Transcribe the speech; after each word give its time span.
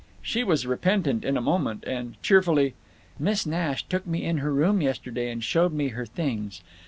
She 0.23 0.43
was 0.43 0.65
repentant 0.65 1.23
in 1.23 1.37
a 1.37 1.41
moment, 1.43 1.83
and, 1.85 2.19
cheerfully: 2.23 2.73
"Miss 3.19 3.45
Nash 3.45 3.83
took 3.87 4.07
me 4.07 4.23
in 4.25 4.39
her 4.39 4.51
room 4.51 4.81
yesterday 4.81 5.29
and 5.29 5.43
showed 5.43 5.73
me 5.73 5.89
her 5.89 6.07
things. 6.07 6.63